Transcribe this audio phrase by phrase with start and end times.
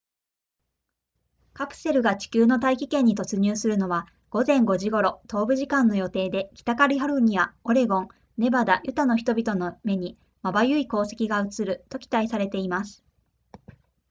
[1.53, 8.07] カプセルが地球の大気圏に突入するのは午前5時頃東部時間の予定で北カリフォルニアオレゴン
[8.39, 13.03] ネバダユタの人々の目にまばゆい光跡が映ると期待されています